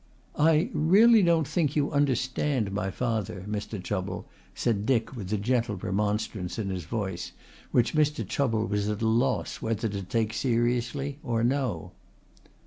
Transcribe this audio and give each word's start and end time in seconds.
"I 0.39 0.71
really 0.73 1.21
don't 1.21 1.47
think 1.47 1.75
you 1.75 1.91
understand 1.91 2.71
my 2.71 2.89
father, 2.89 3.45
Mr. 3.47 3.79
Chubble," 3.79 4.25
said 4.55 4.83
Dick 4.87 5.15
with 5.15 5.31
a 5.31 5.37
gentle 5.37 5.75
remonstrance 5.75 6.57
in 6.57 6.69
his 6.71 6.85
voice 6.85 7.33
which 7.71 7.93
Mr. 7.93 8.27
Chubble 8.27 8.65
was 8.67 8.89
at 8.89 9.03
a 9.03 9.07
loss 9.07 9.61
whether 9.61 9.87
to 9.87 10.01
take 10.01 10.33
seriously 10.33 11.19
or 11.21 11.43
no. 11.43 11.91